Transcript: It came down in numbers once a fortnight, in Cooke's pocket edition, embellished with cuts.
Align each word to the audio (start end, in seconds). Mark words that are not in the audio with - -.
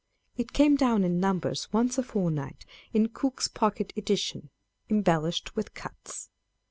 It 0.35 0.51
came 0.51 0.77
down 0.77 1.03
in 1.03 1.19
numbers 1.19 1.71
once 1.71 1.99
a 1.99 2.01
fortnight, 2.01 2.65
in 2.91 3.09
Cooke's 3.09 3.47
pocket 3.47 3.93
edition, 3.95 4.49
embellished 4.89 5.55
with 5.55 5.75
cuts. 5.75 6.31